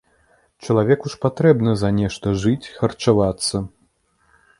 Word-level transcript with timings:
Чалавеку 0.67 1.11
ж 1.13 1.27
трэба 1.39 1.73
за 1.81 1.91
нешта 1.99 2.33
жыць, 2.45 2.71
харчавацца. 2.79 3.63